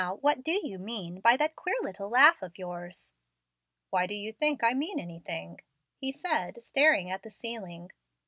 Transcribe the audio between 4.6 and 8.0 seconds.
I mean anything?" he said, staring at the ceiling.